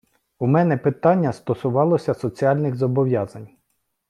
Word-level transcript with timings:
У 0.39 0.47
мене 0.47 0.77
питання 0.77 1.33
стосувалося 1.33 2.13
соціальних 2.13 2.75
зобов'язань. 2.75 3.47